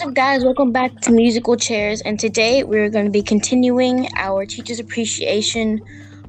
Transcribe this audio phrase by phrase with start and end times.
[0.00, 0.44] What's up, guys?
[0.44, 5.78] Welcome back to Musical Chairs, and today we're going to be continuing our Teachers Appreciation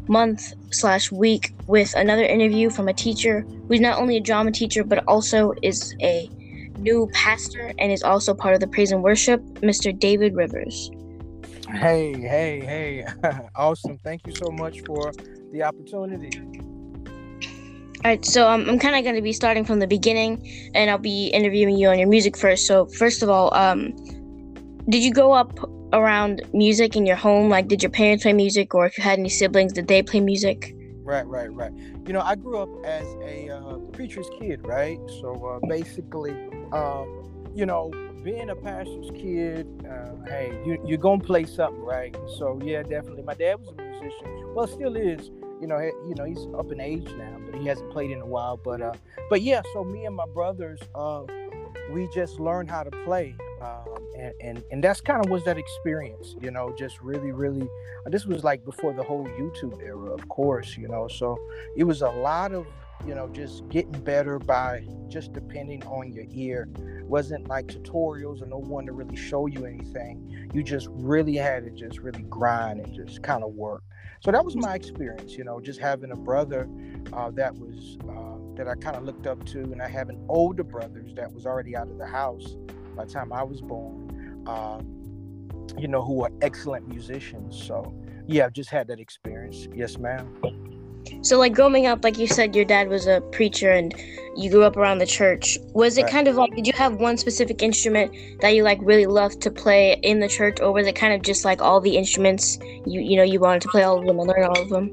[0.10, 4.84] Month slash week with another interview from a teacher who's not only a drama teacher
[4.84, 6.29] but also is a
[6.79, 9.97] new pastor and is also part of the praise and worship, Mr.
[9.97, 10.92] David Rivers.
[11.69, 13.06] Hey, hey, hey!
[13.56, 13.97] awesome!
[13.99, 15.13] Thank you so much for
[15.53, 16.61] the opportunity.
[18.04, 20.90] All right, so um, I'm kind of going to be starting from the beginning, and
[20.90, 22.66] I'll be interviewing you on your music first.
[22.66, 23.91] So first of all, um,
[24.90, 25.60] did you grow up
[25.94, 27.48] around music in your home?
[27.48, 30.20] Like, did your parents play music, or if you had any siblings, did they play
[30.20, 30.74] music?
[31.04, 31.72] Right, right, right.
[32.08, 34.98] You know, I grew up as a uh, preacher's kid, right?
[35.22, 36.32] So uh, basically,
[36.72, 37.91] um, you know,
[38.24, 42.18] being a pastor's kid, uh, hey, you, you're gonna play something, right?
[42.40, 43.22] So yeah, definitely.
[43.22, 44.55] My dad was a musician.
[44.55, 45.30] Well, still is
[45.62, 48.20] you know, he, you know, he's up in age now, but he hasn't played in
[48.20, 48.58] a while.
[48.58, 48.94] But uh,
[49.30, 51.24] but yeah, so me and my brothers, uh,
[51.94, 53.85] we just learned how to play, um,
[54.18, 57.70] and and and that's kind of was that experience, you know, just really, really.
[58.08, 61.08] This was like before the whole YouTube era, of course, you know.
[61.08, 61.38] So
[61.78, 62.66] it was a lot of
[63.05, 66.69] you know just getting better by just depending on your ear.
[67.03, 70.49] Wasn't like tutorials or no one to really show you anything.
[70.53, 73.83] You just really had to just really grind and just kind of work.
[74.22, 76.69] So that was my experience you know just having a brother
[77.13, 80.63] uh, that was uh, that i kind of looked up to and i having older
[80.63, 82.55] brothers that was already out of the house
[82.95, 84.79] by the time i was born uh,
[85.77, 87.61] you know who are excellent musicians.
[87.61, 87.94] So
[88.27, 89.67] yeah i've just had that experience.
[89.73, 90.70] Yes ma'am
[91.21, 93.94] so, like growing up, like you said, your dad was a preacher and
[94.35, 95.57] you grew up around the church.
[95.73, 96.11] Was it right.
[96.11, 99.52] kind of like, did you have one specific instrument that you like really loved to
[99.52, 103.02] play in the church, or was it kind of just like all the instruments you
[103.02, 104.89] you know you wanted to play all of them and learn all of them?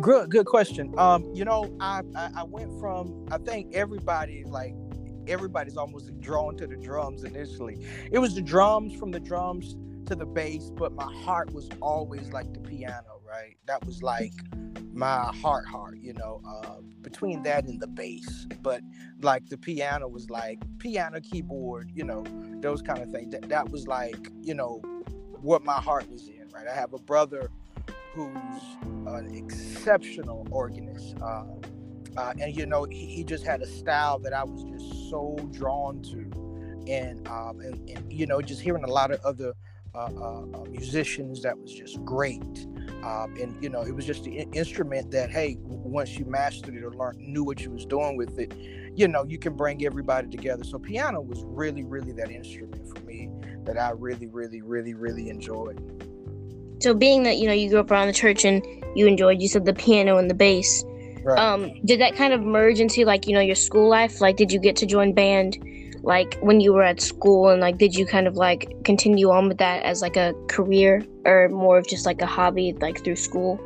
[0.00, 0.94] Good, good question.
[0.96, 4.74] Um, you know, I, I I went from I think everybody like
[5.28, 7.84] everybody's almost drawn to the drums initially.
[8.10, 12.32] It was the drums from the drums to the bass, but my heart was always
[12.32, 13.56] like the piano, right?
[13.66, 14.32] That was like
[14.98, 18.46] my heart heart you know uh, between that and the bass.
[18.62, 18.82] But
[19.22, 22.24] like the piano was like piano keyboard you know
[22.60, 23.32] those kind of things.
[23.32, 24.82] That, that was like you know
[25.40, 26.66] what my heart was in right?
[26.66, 27.48] I have a brother
[28.12, 28.62] who's
[29.06, 31.44] an exceptional organist uh,
[32.16, 35.36] uh, and you know he, he, just had a style that i was just so
[35.52, 36.18] drawn to.
[36.88, 39.52] And um, and, and you know just hearing a lot of other
[39.94, 42.66] uh, uh, uh musicians that was just great
[43.04, 46.82] um, and you know, it was just the instrument that, hey, once you mastered it
[46.82, 48.52] or learned, knew what you was doing with it,
[48.94, 50.64] you know, you can bring everybody together.
[50.64, 53.30] So piano was really, really that instrument for me
[53.64, 55.80] that I really, really, really, really enjoyed.
[56.80, 58.64] So being that you know you grew up around the church and
[58.94, 60.84] you enjoyed, you said the piano and the bass.
[61.24, 61.38] Right.
[61.38, 64.20] Um, did that kind of merge into like you know your school life?
[64.20, 65.58] Like, did you get to join band?
[66.08, 69.46] Like when you were at school and like did you kind of like continue on
[69.46, 73.14] with that as like a career or more of just like a hobby like through
[73.14, 73.60] school?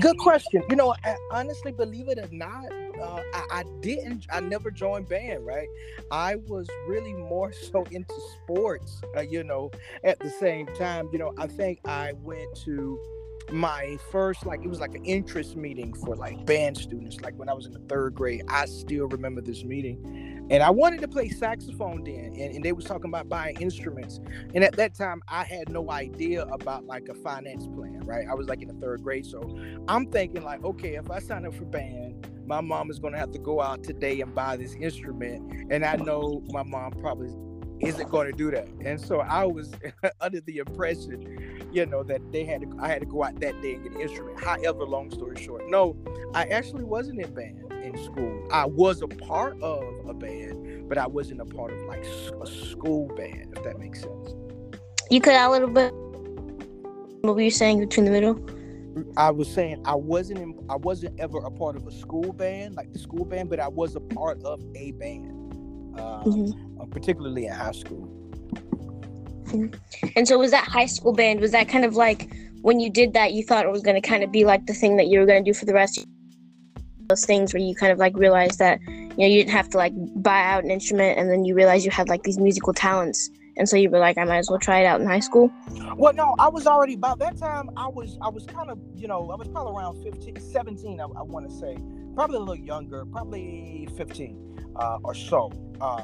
[0.00, 0.64] Good question.
[0.70, 2.64] You know I, honestly believe it or not
[2.98, 5.68] uh, I, I, didn't i never joined band right?
[6.10, 9.70] I was really more so into sports uh, you know
[10.02, 11.10] at the same time.
[11.12, 12.98] You know i think i went to
[13.52, 17.20] my first like it was like an interest meeting for like band students.
[17.20, 20.70] Like when i was in the third grade i still remember this meeting and i
[20.70, 24.20] wanted to play saxophone then and, and they was talking about buying instruments.
[24.54, 28.26] And at that time i had no idea about like a finance plan right?
[28.28, 29.26] I was like in the third grade.
[29.26, 29.42] So
[29.88, 33.30] i'm thinking like okay if i sign up for band my mom is to have
[33.32, 35.70] to go out today and buy this instrument.
[35.70, 37.30] And i know my mom probably
[37.80, 39.72] isn't going to do that and so i was
[40.20, 43.60] under the impression you know, that they had to, I had to go out that
[43.60, 44.42] day and get an instrument.
[44.42, 45.96] However, long story short, no,
[46.34, 48.48] I actually wasn't in band in school.
[48.50, 52.46] I was a part of a band, but I wasn't a part of like a
[52.46, 54.34] school band, if that makes sense.
[55.10, 55.92] You cut out a little bit.
[57.22, 58.44] What were you saying between the middle?
[59.16, 62.74] I was saying I wasn't in, I wasn't ever a part of a school band,
[62.74, 65.37] like the school band, but I was a part of a band,
[65.98, 66.90] uh, mm-hmm.
[66.90, 68.14] particularly in high school.
[70.14, 71.40] And so was that high school band?
[71.40, 72.30] Was that kind of like
[72.62, 74.74] when you did that, you thought it was going to kind of be like the
[74.74, 76.04] thing that you were going to do for the rest of
[77.08, 79.78] those things where you kind of like realized that you know you didn't have to
[79.78, 83.30] like buy out an instrument and then you realized you had like these musical talents
[83.56, 85.50] and so you were like i might as well try it out in high school
[85.96, 89.08] well no i was already by that time i was i was kind of you
[89.08, 91.78] know i was probably around 15 17 i, I want to say
[92.14, 94.47] probably a little younger probably 15
[94.78, 96.02] uh, or so uh,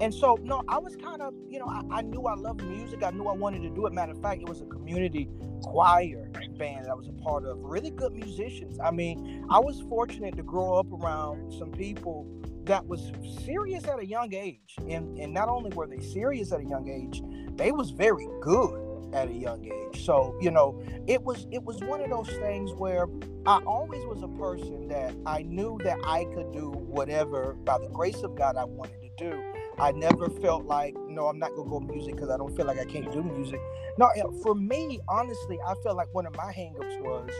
[0.00, 3.02] and so, no, I was kind of, you know, I, I, knew I loved music.
[3.02, 3.92] I knew I wanted to do it.
[3.92, 5.28] Matter of fact, it was a community
[5.62, 7.58] choir band that I was a part of.
[7.60, 8.78] Really good musicians.
[8.80, 12.26] I mean, I was fortunate to grow up around some people
[12.64, 13.12] that was
[13.44, 16.88] serious at a young age, and and not only were they serious at a young
[16.88, 17.22] age,
[17.56, 20.04] they was very good at a young age.
[20.04, 23.06] So, you know, it was it was one of those things where
[23.46, 27.88] I always was a person that I knew that I could do whatever by the
[27.88, 29.42] grace of God I wanted to do.
[29.78, 32.78] I never felt like, no, I'm not gonna go music because I don't feel like
[32.78, 33.60] I can't do music.
[33.98, 34.08] No,
[34.42, 37.30] for me, honestly, I felt like one of my hangups was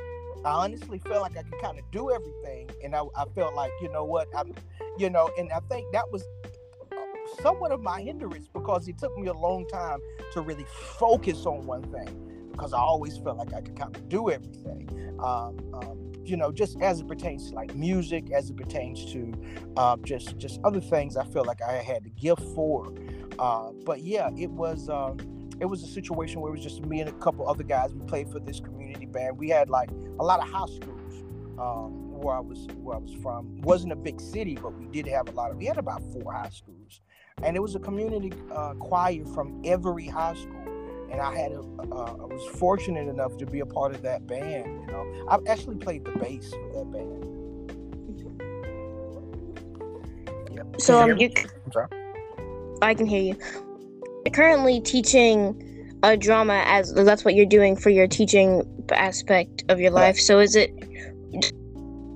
[0.45, 3.71] I honestly felt like I could kind of do everything, and I, I felt like,
[3.81, 4.53] you know what, I'm,
[4.99, 6.23] you know, and I think that was
[7.43, 9.99] somewhat of my hindrance because it took me a long time
[10.33, 10.67] to really
[10.99, 14.89] focus on one thing because I always felt like I could kind of do everything.
[15.19, 19.33] Um, um, you know, just as it pertains to like music, as it pertains to
[19.77, 22.93] uh, just just other things, I feel like I had the gift for.
[23.39, 25.19] Uh, but yeah, it was um,
[25.61, 27.93] it was a situation where it was just me and a couple other guys.
[27.93, 29.39] We played for this community band.
[29.39, 31.23] We had like a lot of high schools
[31.59, 33.61] um, where I was where I was from.
[33.63, 35.59] Wasn't a big city, but we did have a lot of.
[35.59, 37.01] We had about four high schools
[37.43, 40.65] and it was a community uh, choir from every high school
[41.15, 44.27] and I had a, uh, I was fortunate enough to be a part of that
[44.27, 44.81] band.
[44.81, 47.31] You know, I've actually played the bass for that band.
[50.53, 50.81] Yep.
[50.81, 51.31] So um, you,
[52.83, 53.37] I can hear you.
[54.25, 59.79] You're currently teaching a drama as that's what you're doing for your teaching aspect of
[59.79, 60.17] your life.
[60.17, 60.23] Right.
[60.23, 60.73] So is it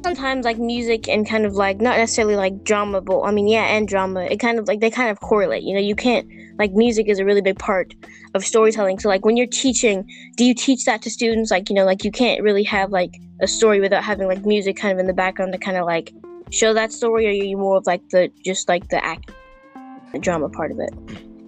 [0.03, 3.65] sometimes like music and kind of like not necessarily like drama but i mean yeah
[3.65, 5.81] and drama it kind of like they kind of correlate you know?
[5.81, 6.29] You can't
[6.59, 7.95] like music is a really big part
[8.35, 8.99] of storytelling.
[8.99, 11.51] So like when you're teaching do you teach that to students?
[11.51, 14.77] Like you know like you can't really have like a story without having like music
[14.77, 16.13] kind of in the background to kind of like
[16.51, 19.31] show that story or are you more of like the just like the act
[20.13, 20.91] the drama part of it?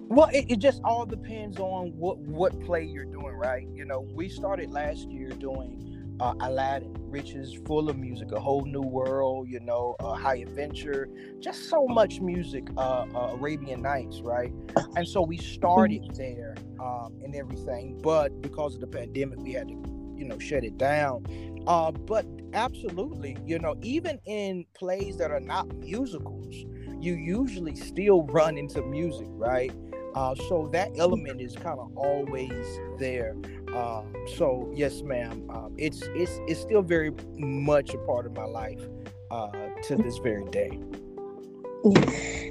[0.07, 3.67] Well it, it just all depends on what what play you're doing right?
[3.73, 5.90] You know we started last year doing
[6.21, 10.37] uh, Aladdin, which is full of music, a whole new world, you know, uh, High
[10.37, 11.09] Adventure,
[11.39, 14.53] just so much music, uh, uh Arabian Nights, right?
[14.95, 19.67] And so we started there um, and everything, but because of the pandemic, we had
[19.69, 19.73] to,
[20.15, 21.25] you know, shut it down.
[21.65, 26.53] Uh, but absolutely, you know, even in plays that are not musicals,
[26.99, 29.71] you usually still run into music, right?
[30.13, 33.35] Uh, so that element is kind of always there.
[33.73, 34.03] Uh,
[34.37, 35.49] so yes, ma'am.
[35.49, 38.81] Uh, it's it's it's still very much a part of my life
[39.29, 39.51] uh,
[39.83, 40.79] to this very day.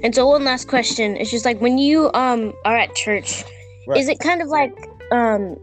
[0.03, 1.15] And so one last question.
[1.15, 3.43] It's just like when you um are at church,
[3.87, 3.99] right.
[3.99, 4.75] is it kind of like
[5.11, 5.57] um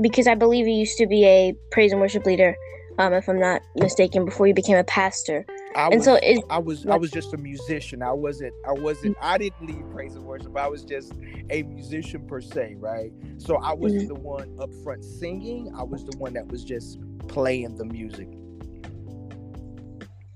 [0.00, 2.54] because I believe you used to be a praise and worship leader,
[2.98, 5.46] um, if I'm not mistaken, before you became a pastor.
[5.76, 8.02] I and was, so is, I was I was just a musician.
[8.02, 10.56] I wasn't I wasn't I didn't lead praise and worship.
[10.56, 11.12] I was just
[11.50, 13.12] a musician per se, right?
[13.36, 14.14] So I wasn't mm-hmm.
[14.14, 15.70] the one up front singing.
[15.76, 18.26] I was the one that was just playing the music.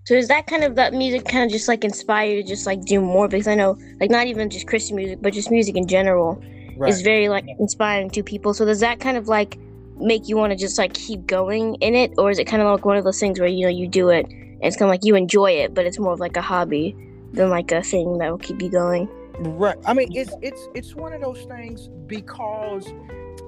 [0.05, 2.67] So is that kind of that music kind of just like inspire you to just
[2.67, 3.27] like do more?
[3.27, 6.43] Because I know like not even just Christian music, but just music in general
[6.77, 6.91] right.
[6.91, 8.53] is very like inspiring to people.
[8.53, 9.57] So does that kind of like
[9.97, 12.71] make you want to just like keep going in it, or is it kind of
[12.71, 14.27] like one of those things where you know you do it
[14.63, 16.97] it's kind of like you enjoy it, but it's more of like a hobby
[17.33, 19.09] than like a thing that will keep you going.
[19.39, 19.77] Right.
[19.87, 22.87] I mean, it's it's it's one of those things because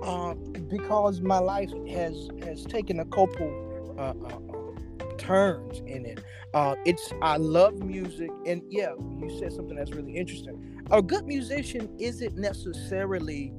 [0.02, 0.34] uh,
[0.70, 6.22] because my life has has taken a couple uh, uh, turns in it.
[6.54, 10.82] Uh, it's I love music, and yeah, you said something that's really interesting.
[10.90, 13.52] A good musician isn't necessarily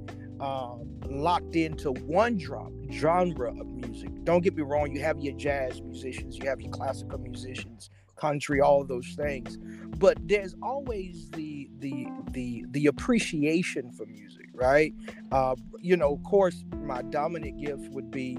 [0.43, 4.09] um, locked into one drop, genre of music.
[4.25, 8.59] Don't get me wrong, you have your jazz musicians, you have your classical musicians, country,
[8.59, 9.57] all those things.
[9.97, 14.93] But there's always the the the the appreciation for music, right?
[15.31, 18.35] Uh, you know, of course, my dominant gift would be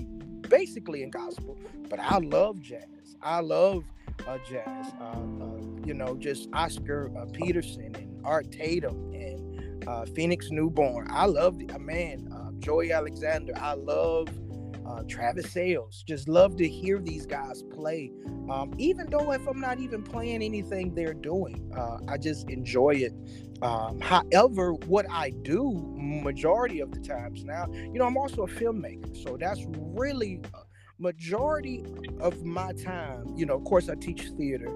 [0.50, 1.58] basically in gospel,
[1.88, 3.16] but I love jazz.
[3.22, 3.84] I love
[4.28, 4.92] uh, jazz.
[5.00, 9.33] Uh, uh you know, just Oscar uh, Peterson and Art Tatum and
[9.86, 11.06] uh, Phineas Newborn.
[11.10, 12.28] I love the man
[12.64, 13.52] Joey Alexander.
[13.58, 14.28] I love
[14.86, 16.02] uh, Travis Sayles.
[16.06, 18.10] Just love to hear these guys play.
[18.50, 22.94] Um, even though if I'm not even playing anything they're doing, uh, I just enjoy
[22.96, 23.12] it.
[23.62, 28.48] Um, however, what I do majority of the times now, you know, I'm also a
[28.48, 30.40] filmmaker, so that's really
[30.98, 31.84] majority
[32.20, 33.34] of my time.
[33.36, 34.68] You know, of course, I teach theater.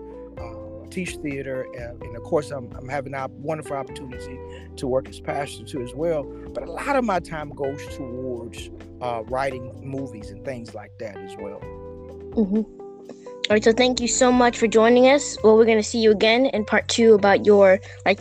[0.91, 4.39] Teach theater, and, and of course, I'm, I'm having a wonderful opportunity
[4.77, 6.25] to work as pastor too as well.
[6.25, 11.17] But a lot of my time goes towards uh, writing movies and things like that
[11.19, 11.61] as well.
[11.61, 12.57] Mm-hmm.
[12.57, 15.37] All right, so thank you so much for joining us.
[15.43, 18.21] Well, we're gonna see you again in part two about your like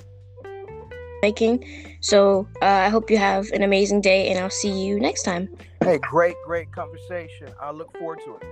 [1.22, 1.98] making.
[2.02, 5.50] So uh, I hope you have an amazing day, and I'll see you next time.
[5.84, 7.50] Hey, great, great conversation.
[7.62, 8.44] I look forward to it.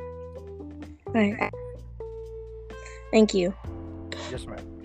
[1.07, 1.53] All right.
[3.11, 3.53] Thank you.
[4.31, 4.75] Yes, ma'am.